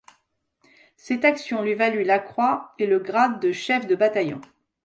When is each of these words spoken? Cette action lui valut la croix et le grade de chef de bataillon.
Cette 0.97 1.25
action 1.25 1.61
lui 1.61 1.75
valut 1.75 2.03
la 2.03 2.17
croix 2.17 2.73
et 2.79 2.87
le 2.87 2.97
grade 2.97 3.39
de 3.39 3.51
chef 3.51 3.85
de 3.85 3.93
bataillon. 3.93 4.41